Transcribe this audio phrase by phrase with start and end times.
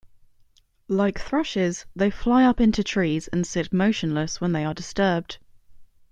[0.87, 5.37] Like thrushes, they fly up into trees and sit motionless when they are disturbed.